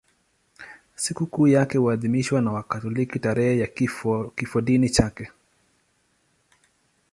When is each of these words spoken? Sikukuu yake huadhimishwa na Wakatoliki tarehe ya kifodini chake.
Sikukuu 0.95 1.47
yake 1.47 1.77
huadhimishwa 1.77 2.41
na 2.41 2.51
Wakatoliki 2.51 3.19
tarehe 3.19 3.57
ya 3.59 3.67
kifodini 4.35 4.89
chake. 4.89 5.31